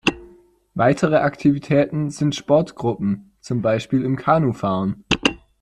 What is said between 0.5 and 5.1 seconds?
Weitere Aktivitäten sind Sportgruppen, zum Beispiel im Kanufahren.